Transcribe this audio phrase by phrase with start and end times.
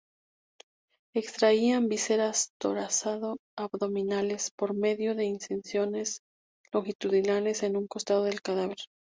[1.15, 6.21] Extraían vísceras torazo-abdominales, por medio de incisiones
[6.73, 8.77] longitudinales en un costado del cadáver.